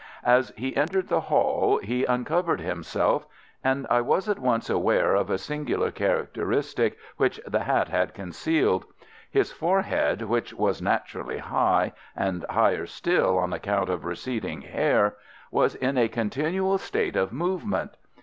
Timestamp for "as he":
0.25-0.75